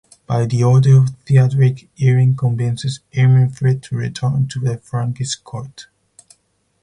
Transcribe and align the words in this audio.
By 0.25 0.47
the 0.47 0.63
order 0.63 0.97
of 0.97 1.09
Thiadrich, 1.27 1.87
Iring 1.99 2.35
convinces 2.35 3.01
Irminfrid 3.13 3.83
to 3.83 3.95
return 3.97 4.47
to 4.47 4.59
the 4.59 4.79
Frankish 4.79 5.35
court. 5.35 5.89